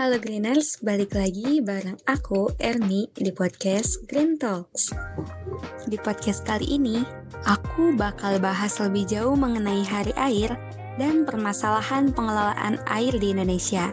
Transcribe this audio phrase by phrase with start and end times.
[0.00, 4.96] Halo Greeners, balik lagi bareng aku, Erni, di podcast Green Talks.
[5.84, 7.04] Di podcast kali ini,
[7.44, 10.56] aku bakal bahas lebih jauh mengenai hari air
[10.96, 13.92] dan permasalahan pengelolaan air di Indonesia.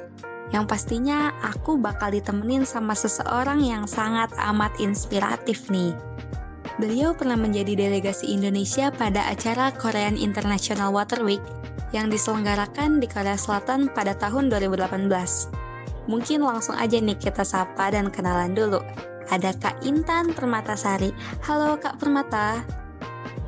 [0.55, 5.91] Yang pastinya aku bakal ditemenin sama seseorang yang sangat amat inspiratif nih.
[6.79, 11.43] Beliau pernah menjadi delegasi Indonesia pada acara Korean International Water Week
[11.91, 15.66] yang diselenggarakan di Korea Selatan pada tahun 2018.
[16.07, 18.79] Mungkin langsung aja nih kita sapa dan kenalan dulu.
[19.27, 21.11] Ada Kak Intan Permatasari.
[21.43, 22.63] Halo Kak Permata.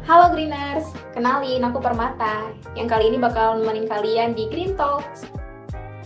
[0.04, 5.24] Halo Greeners, kenalin aku Permata yang kali ini bakal nemenin kalian di Green Talks.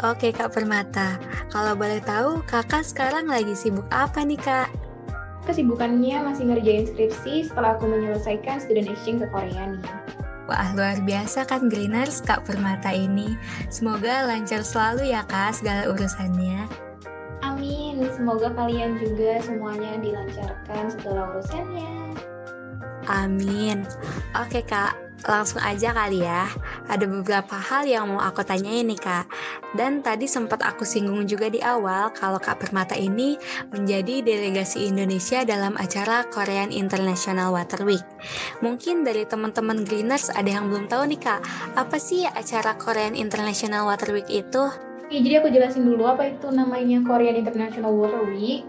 [0.04, 1.18] Oke Kak Permata,
[1.50, 4.70] kalau boleh tahu kakak sekarang lagi sibuk apa nih Kak?
[5.48, 10.03] Kesibukannya masih ngerjain skripsi setelah aku menyelesaikan student exchange ke Korea nih.
[10.44, 13.40] Wah, luar biasa kan Greeners Kak Permata ini.
[13.72, 16.68] Semoga lancar selalu ya Kak segala urusannya.
[17.44, 22.16] Amin, semoga kalian juga semuanya dilancarkan segala urusannya.
[23.08, 23.84] Amin.
[24.36, 24.96] Oke Kak,
[25.28, 26.48] langsung aja kali ya.
[26.88, 29.26] Ada beberapa hal yang mau aku tanyain nih Kak.
[29.74, 33.40] Dan tadi sempat aku singgung juga di awal kalau Kak Permata ini
[33.74, 38.04] menjadi delegasi Indonesia dalam acara Korean International Water Week.
[38.62, 41.42] Mungkin dari teman-teman Greeners ada yang belum tahu nih Kak,
[41.76, 44.70] apa sih acara Korean International Water Week itu?
[45.04, 48.66] Oke, jadi aku jelasin dulu apa itu namanya Korean International Water Week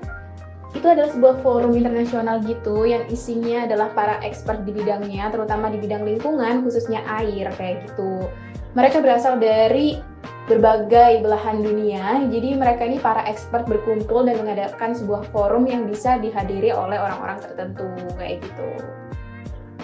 [0.74, 5.78] itu adalah sebuah forum internasional gitu yang isinya adalah para expert di bidangnya, terutama di
[5.78, 8.26] bidang lingkungan, khususnya air kayak gitu.
[8.74, 10.02] Mereka berasal dari
[10.44, 16.20] berbagai belahan dunia, jadi mereka ini para expert berkumpul dan mengadakan sebuah forum yang bisa
[16.20, 17.88] dihadiri oleh orang-orang tertentu
[18.20, 18.68] kayak gitu.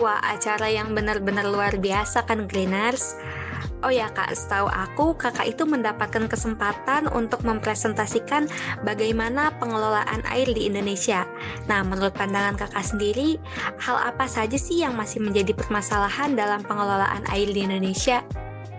[0.02, 3.16] Wah, acara yang benar-benar luar biasa kan Greeners?
[3.80, 8.44] Oh ya kak, setahu aku kakak itu mendapatkan kesempatan untuk mempresentasikan
[8.84, 11.24] bagaimana pengelolaan air di Indonesia.
[11.64, 13.40] Nah, menurut pandangan kakak sendiri,
[13.80, 18.20] hal apa saja sih yang masih menjadi permasalahan dalam pengelolaan air di Indonesia?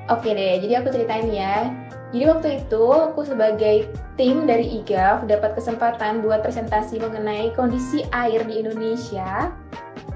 [0.05, 1.73] Oke deh, jadi aku ceritain ya.
[2.13, 3.89] Jadi waktu itu aku sebagai
[4.21, 9.49] tim dari IGAF dapat kesempatan buat presentasi mengenai kondisi air di Indonesia.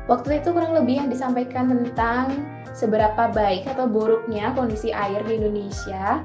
[0.06, 6.22] Waktu itu kurang lebih yang disampaikan tentang seberapa baik atau buruknya kondisi air di Indonesia.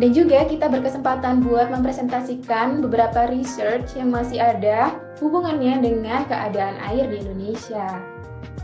[0.00, 7.08] Dan juga kita berkesempatan buat mempresentasikan beberapa research yang masih ada hubungannya dengan keadaan air
[7.12, 8.00] di Indonesia.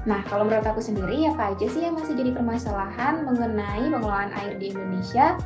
[0.08, 4.56] Nah, kalau menurut aku sendiri, apa aja sih yang masih jadi permasalahan mengenai pengelolaan air
[4.56, 5.36] di Indonesia?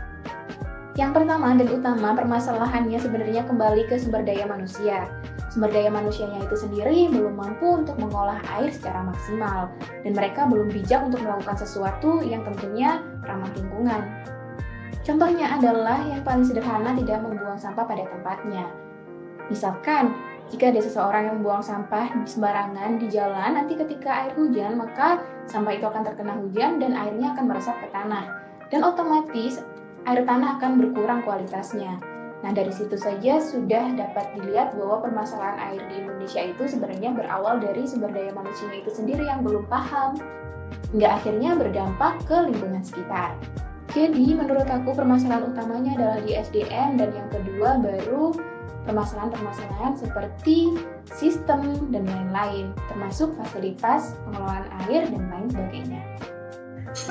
[0.93, 5.09] Yang pertama dan utama permasalahannya sebenarnya kembali ke sumber daya manusia
[5.53, 9.69] sumber daya manusianya itu sendiri belum mampu untuk mengolah air secara maksimal,
[10.01, 14.09] dan mereka belum bijak untuk melakukan sesuatu yang tentunya ramah lingkungan.
[15.05, 18.65] Contohnya adalah yang paling sederhana tidak membuang sampah pada tempatnya.
[19.53, 20.17] Misalkan,
[20.49, 25.21] jika ada seseorang yang membuang sampah di sembarangan di jalan, nanti ketika air hujan, maka
[25.45, 28.25] sampah itu akan terkena hujan dan airnya akan meresap ke tanah.
[28.73, 29.61] Dan otomatis
[30.07, 31.99] air tanah akan berkurang kualitasnya.
[32.43, 37.63] Nah, dari situ saja sudah dapat dilihat bahwa permasalahan air di Indonesia itu sebenarnya berawal
[37.63, 40.19] dari sumber daya manusia itu sendiri yang belum paham,
[40.91, 43.39] hingga akhirnya berdampak ke lingkungan sekitar.
[43.95, 48.35] Jadi, menurut aku permasalahan utamanya adalah di SDM dan yang kedua baru
[48.91, 50.75] permasalahan-permasalahan seperti
[51.15, 56.03] sistem dan lain-lain, termasuk fasilitas pengelolaan air dan lain sebagainya.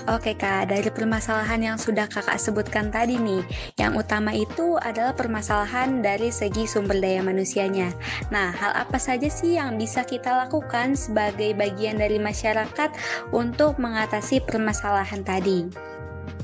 [0.05, 3.41] Oke kak, dari permasalahan yang sudah kakak sebutkan tadi nih,
[3.81, 7.89] yang utama itu adalah permasalahan dari segi sumber daya manusianya.
[8.29, 12.93] Nah, hal apa saja sih yang bisa kita lakukan sebagai bagian dari masyarakat
[13.33, 15.65] untuk mengatasi permasalahan tadi?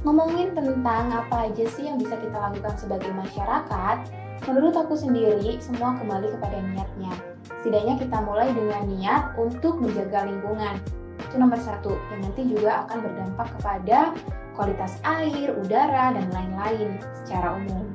[0.01, 3.97] Ngomongin tentang apa aja sih yang bisa kita lakukan sebagai masyarakat,
[4.49, 7.13] menurut aku sendiri semua kembali kepada niatnya.
[7.61, 10.81] Setidaknya kita mulai dengan niat untuk menjaga lingkungan,
[11.17, 13.99] itu nomor satu, yang nanti juga akan berdampak kepada
[14.57, 17.85] kualitas air, udara, dan lain-lain secara umum.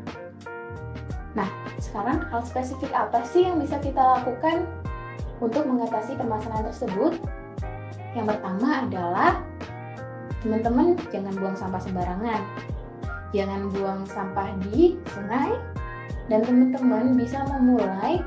[1.32, 1.48] Nah,
[1.80, 4.68] sekarang hal spesifik apa sih yang bisa kita lakukan
[5.40, 7.18] untuk mengatasi permasalahan tersebut?
[8.12, 9.40] Yang pertama adalah
[10.44, 12.42] teman-teman jangan buang sampah sembarangan.
[13.32, 15.56] Jangan buang sampah di sungai
[16.28, 18.20] dan teman-teman bisa memulai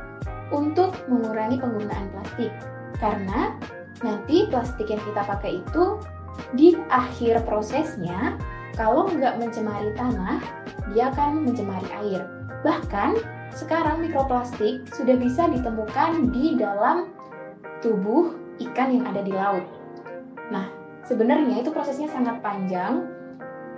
[0.49, 2.49] untuk mengurangi penggunaan plastik.
[2.97, 3.53] Karena
[4.05, 5.97] nanti plastik yang kita pakai itu
[6.53, 8.37] di akhir prosesnya
[8.75, 10.43] kalau nggak mencemari tanah,
[10.91, 12.27] dia akan mencemari air.
[12.67, 13.15] Bahkan
[13.55, 17.07] sekarang mikroplastik sudah bisa ditemukan di dalam
[17.79, 19.63] tubuh ikan yang ada di laut.
[20.51, 20.67] Nah,
[21.07, 23.07] sebenarnya itu prosesnya sangat panjang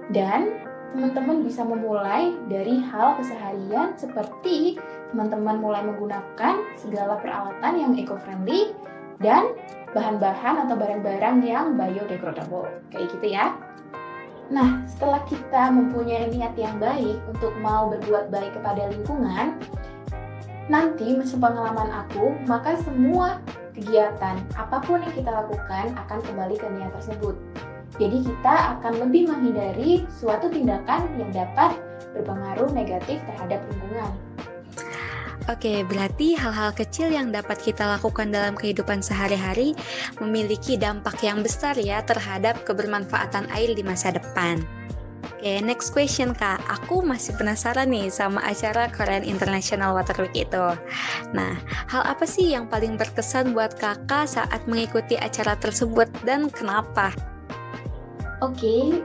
[0.09, 0.65] dan
[0.97, 4.81] teman-teman bisa memulai dari hal keseharian seperti
[5.13, 8.73] teman-teman mulai menggunakan segala peralatan yang eco-friendly
[9.21, 9.53] dan
[9.95, 12.69] bahan-bahan atau barang-barang yang biodegradable.
[12.93, 13.55] Kayak gitu ya.
[14.47, 19.59] Nah, setelah kita mempunyai niat yang baik untuk mau berbuat baik kepada lingkungan,
[20.71, 23.43] nanti pengalaman aku, maka semua
[23.75, 27.35] kegiatan apa pun yang kita lakukan akan kembali ke niat tersebut.
[27.97, 31.81] Jadi kita akan lebih menghindari suatu tindakan yang dapat
[32.13, 34.26] berpengaruh negatif terhadap lingkungan.
[35.47, 39.79] Oke, berarti hal-hal kecil yang dapat kita lakukan dalam kehidupan sehari-hari
[40.19, 44.59] memiliki dampak yang besar ya terhadap kebermanfaatan air di masa depan.
[45.39, 46.59] Oke, next question kak.
[46.67, 50.67] Aku masih penasaran nih sama acara Korean International Water Week itu.
[51.31, 51.53] Nah,
[51.87, 57.15] hal apa sih yang paling berkesan buat kakak saat mengikuti acara tersebut dan kenapa?
[58.43, 58.99] Oke,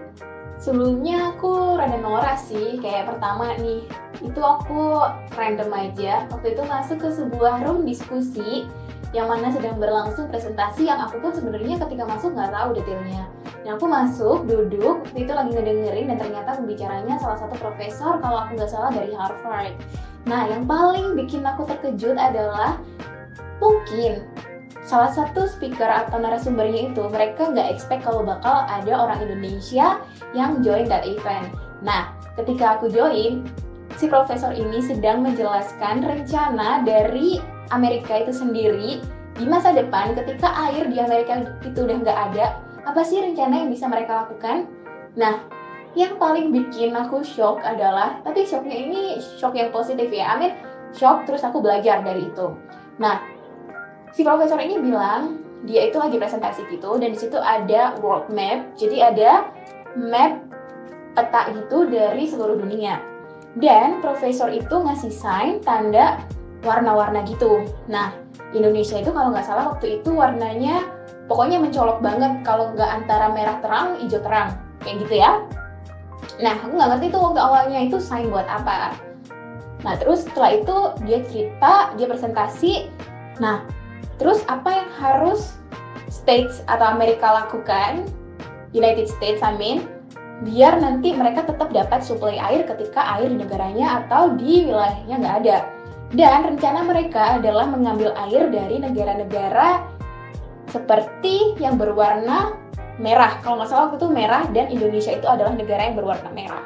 [0.58, 2.82] sebelumnya aku rada norak sih.
[2.82, 3.86] Kayak pertama nih,
[4.22, 5.02] itu aku
[5.34, 6.26] random aja.
[6.30, 8.66] Waktu itu masuk ke sebuah room diskusi
[9.12, 13.28] yang mana sedang berlangsung presentasi yang aku pun sebenarnya ketika masuk nggak tahu detailnya.
[13.62, 18.46] Yang aku masuk, duduk, waktu itu lagi ngedengerin dan ternyata pembicaranya salah satu profesor kalau
[18.46, 19.76] aku nggak salah dari Harvard.
[20.24, 22.80] Nah, yang paling bikin aku terkejut adalah
[23.60, 24.26] mungkin
[24.82, 30.02] salah satu speaker atau narasumbernya itu mereka nggak expect kalau bakal ada orang Indonesia
[30.34, 31.52] yang join that event.
[31.84, 33.46] Nah, ketika aku join,
[34.02, 37.38] si profesor ini sedang menjelaskan rencana dari
[37.70, 38.98] Amerika itu sendiri
[39.38, 43.70] di masa depan ketika air di Amerika itu udah nggak ada, apa sih rencana yang
[43.70, 44.66] bisa mereka lakukan?
[45.14, 45.46] Nah,
[45.94, 50.50] yang paling bikin aku shock adalah, tapi shocknya ini shock yang positif ya, Amin
[50.98, 52.58] shock terus aku belajar dari itu.
[52.98, 53.22] Nah,
[54.10, 58.66] si profesor ini bilang dia itu lagi presentasi gitu dan di situ ada world map
[58.74, 59.46] jadi ada
[59.94, 60.42] map
[61.14, 63.11] peta gitu dari seluruh dunia
[63.60, 66.22] dan profesor itu ngasih sign tanda
[66.62, 67.66] warna-warna gitu.
[67.90, 68.14] Nah
[68.56, 70.86] Indonesia itu kalau nggak salah waktu itu warnanya
[71.26, 74.56] pokoknya mencolok banget kalau nggak antara merah terang hijau terang.
[74.80, 75.30] Kayak gitu ya.
[76.40, 78.96] Nah aku nggak ngerti tuh waktu awalnya itu sign buat apa.
[79.82, 82.88] Nah terus setelah itu dia cerita dia presentasi.
[83.42, 83.66] Nah
[84.22, 85.58] Terus apa yang harus
[86.06, 88.06] States atau Amerika lakukan,
[88.70, 89.90] United States I mean,
[90.42, 95.36] biar nanti mereka tetap dapat suplai air ketika air di negaranya atau di wilayahnya nggak
[95.46, 95.58] ada.
[96.12, 99.88] Dan rencana mereka adalah mengambil air dari negara-negara
[100.68, 102.58] seperti yang berwarna
[103.00, 103.40] merah.
[103.40, 106.64] Kalau nggak salah waktu itu merah dan Indonesia itu adalah negara yang berwarna merah.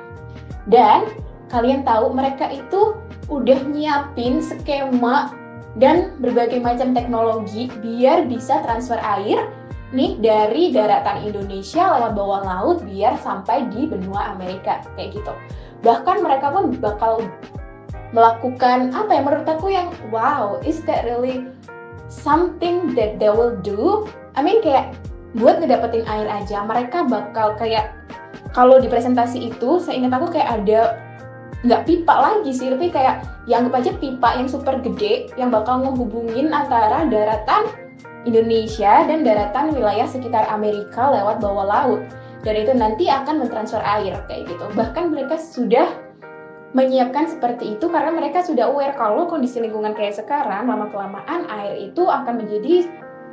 [0.67, 1.07] Dan
[1.47, 2.99] kalian tahu mereka itu
[3.31, 5.31] udah nyiapin skema
[5.79, 9.47] dan berbagai macam teknologi biar bisa transfer air
[9.95, 15.33] nih dari daratan Indonesia lewat bawah laut biar sampai di benua Amerika kayak gitu.
[15.87, 17.23] Bahkan mereka pun bakal
[18.11, 21.47] melakukan apa ya menurut aku yang wow, is that really
[22.11, 24.11] something that they will do?
[24.35, 24.95] I mean kayak
[25.39, 27.93] buat ngedapetin air aja mereka bakal kayak
[28.57, 30.97] kalau di presentasi itu saya ingat aku kayak ada
[31.67, 35.83] nggak pipa lagi sih tapi kayak yang anggap aja pipa yang super gede yang bakal
[35.83, 37.86] menghubungin antara daratan
[38.27, 42.03] Indonesia dan daratan wilayah sekitar Amerika lewat bawah laut.
[42.43, 44.67] Dan itu nanti akan mentransfer air kayak gitu.
[44.75, 45.87] Bahkan mereka sudah
[46.75, 51.89] menyiapkan seperti itu karena mereka sudah aware kalau kondisi lingkungan kayak sekarang lama kelamaan air
[51.89, 52.85] itu akan menjadi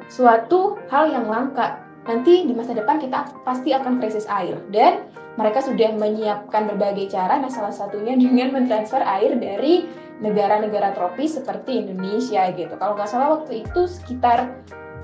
[0.08, 1.82] suatu hal yang langka.
[2.08, 4.56] Nanti di masa depan kita pasti akan krisis air.
[4.72, 9.90] Dan mereka sudah menyiapkan berbagai cara, nah salah satunya dengan mentransfer air dari
[10.22, 12.74] negara-negara tropis seperti Indonesia gitu.
[12.78, 14.54] Kalau nggak salah waktu itu sekitar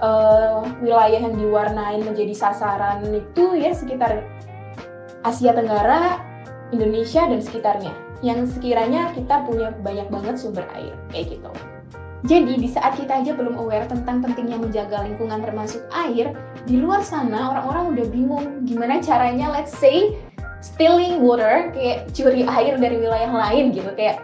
[0.03, 4.24] uh, wilayah yang diwarnain menjadi sasaran itu ya sekitar
[5.24, 6.24] Asia Tenggara,
[6.72, 7.94] Indonesia dan sekitarnya.
[8.20, 11.51] Yang sekiranya kita punya banyak banget sumber air kayak gitu.
[12.27, 16.36] Jadi di saat kita aja belum aware tentang pentingnya menjaga lingkungan termasuk air,
[16.68, 20.20] di luar sana orang-orang udah bingung gimana caranya let's say
[20.60, 24.20] stealing water kayak curi air dari wilayah lain gitu kayak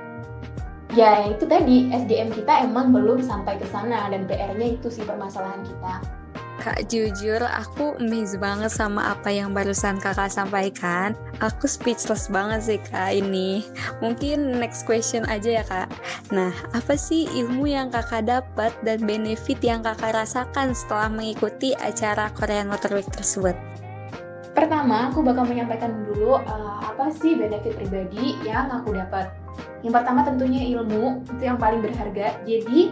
[0.95, 5.61] ya itu tadi SDM kita emang belum sampai ke sana dan PR-nya itu sih permasalahan
[5.67, 5.93] kita.
[6.55, 11.11] Kak jujur aku amazed banget sama apa yang barusan kakak sampaikan
[11.43, 13.67] Aku speechless banget sih kak ini
[13.99, 15.91] Mungkin next question aja ya kak
[16.31, 22.31] Nah apa sih ilmu yang kakak dapat dan benefit yang kakak rasakan setelah mengikuti acara
[22.31, 23.53] Korean Water Week tersebut?
[24.55, 29.27] Pertama, aku bakal menyampaikan dulu uh, apa sih benefit pribadi yang aku dapat.
[29.85, 32.41] Yang pertama tentunya ilmu, itu yang paling berharga.
[32.41, 32.89] Jadi,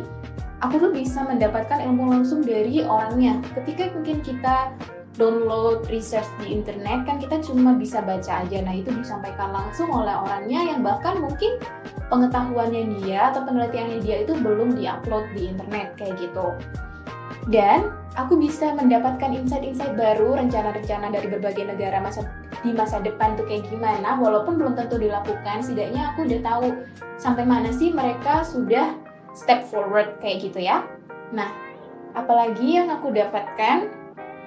[0.62, 3.42] aku tuh bisa mendapatkan ilmu langsung dari orangnya.
[3.58, 4.70] Ketika mungkin kita
[5.14, 8.58] download research di internet kan kita cuma bisa baca aja.
[8.66, 11.62] Nah, itu disampaikan langsung oleh orangnya yang bahkan mungkin
[12.10, 16.58] pengetahuannya dia atau penelitiannya dia itu belum diupload di internet kayak gitu.
[17.52, 22.24] Dan aku bisa mendapatkan insight-insight baru, rencana-rencana dari berbagai negara masa
[22.64, 26.68] di masa depan tuh kayak gimana, walaupun belum tentu dilakukan, setidaknya aku udah tahu
[27.20, 28.96] sampai mana sih mereka sudah
[29.36, 30.88] step forward kayak gitu ya.
[31.36, 31.52] Nah,
[32.16, 33.92] apalagi yang aku dapatkan,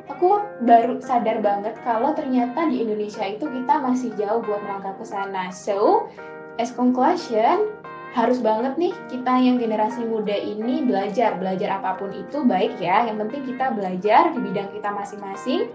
[0.07, 5.05] aku baru sadar banget kalau ternyata di Indonesia itu kita masih jauh buat melangkah ke
[5.05, 5.51] sana.
[5.51, 6.09] So,
[6.57, 7.75] as conclusion,
[8.17, 13.05] harus banget nih kita yang generasi muda ini belajar belajar apa pun itu baik ya
[13.05, 15.69] yang penting kita belajar di bidang kita masing-masing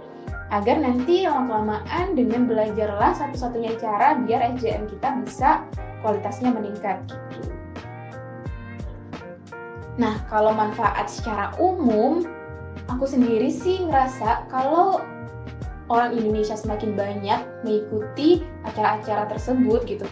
[0.50, 5.50] agar nanti lama-kelamaan dengan belajarlah satu-satunya cara biar SDM kita bisa
[6.02, 7.54] kualitasnya meningkat gitu.
[10.02, 12.26] Nah, kalau manfaat secara umum,
[12.92, 15.00] aku sendiri sih ngerasa kalau
[15.88, 20.08] orang Indonesia semakin banyak mengikuti acara-acara tersebut gitu,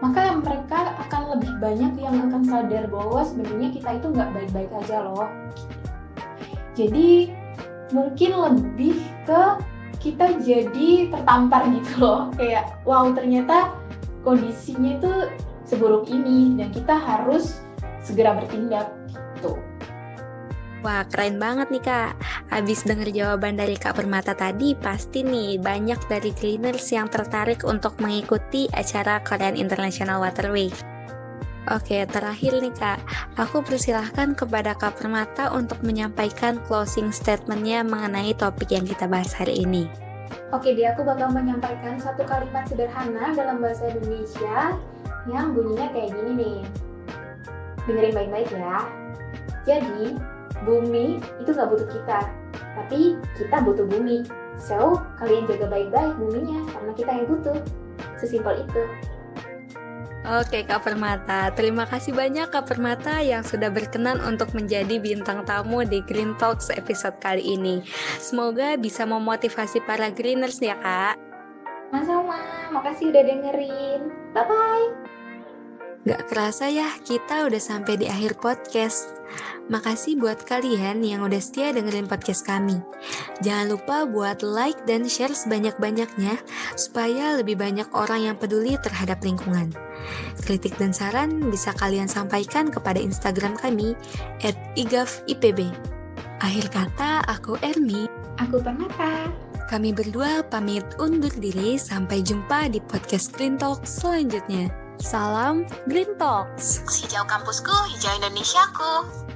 [0.00, 5.04] maka mereka akan lebih banyak yang akan sadar bahwa sebenarnya kita itu nggak baik-baik aja
[5.04, 5.28] loh.
[6.72, 7.32] Jadi
[7.92, 8.96] mungkin lebih
[9.28, 9.42] ke
[9.98, 13.74] kita jadi tertampar gitu loh, kayak wow ternyata
[14.22, 15.12] kondisinya itu
[15.68, 17.60] seburuk ini dan kita harus
[18.00, 18.88] segera bertindak
[19.36, 19.58] gitu.
[20.78, 22.14] Wah, keren banget nih Kak.
[22.54, 27.98] Habis denger jawaban dari Kak Permata tadi, pasti nih banyak dari cleaners yang tertarik untuk
[27.98, 30.70] mengikuti acara Korean International Waterway.
[31.68, 33.02] Oke, terakhir nih Kak,
[33.34, 39.66] aku persilahkan kepada Kak Permata untuk menyampaikan closing statementnya mengenai topik yang kita bahas hari
[39.66, 39.90] ini.
[40.54, 44.78] Oke, dia aku bakal menyampaikan satu kalimat sederhana dalam bahasa Indonesia
[45.28, 46.58] yang bunyinya kayak gini nih.
[47.84, 48.78] Dengerin baik-baik ya.
[49.68, 50.16] Jadi,
[50.66, 52.18] bumi itu nggak butuh kita,
[52.74, 54.26] tapi kita butuh bumi.
[54.58, 57.58] So, kalian jaga baik-baik buminya karena kita yang butuh.
[58.18, 58.82] Sesimpel itu.
[60.28, 65.86] Oke Kak Permata, terima kasih banyak Kak Permata yang sudah berkenan untuk menjadi bintang tamu
[65.88, 67.80] di Green Talks episode kali ini.
[68.20, 71.16] Semoga bisa memotivasi para greeners ya Kak.
[71.88, 72.36] Sama-sama,
[72.74, 74.12] makasih udah dengerin.
[74.36, 74.86] Bye-bye.
[76.04, 79.08] Gak kerasa ya, kita udah sampai di akhir podcast.
[79.68, 82.80] Makasih buat kalian yang udah setia dengerin podcast kami.
[83.44, 86.40] Jangan lupa buat like dan share sebanyak-banyaknya
[86.80, 89.68] supaya lebih banyak orang yang peduli terhadap lingkungan.
[90.40, 93.92] Kritik dan saran bisa kalian sampaikan kepada Instagram kami
[94.72, 95.68] igafipb.
[96.40, 98.08] Akhir kata, aku Ermi.
[98.40, 99.28] Aku Permata.
[99.68, 104.72] Kami berdua pamit undur diri sampai jumpa di podcast Green Talk selanjutnya.
[104.96, 106.80] Salam Green Talks.
[106.88, 109.27] Hijau kampusku, hijau Indonesiaku.